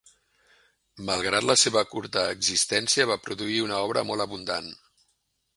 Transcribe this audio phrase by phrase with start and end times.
[1.09, 4.73] Malgrat la seva curta existència, va produir una obra molt abundant.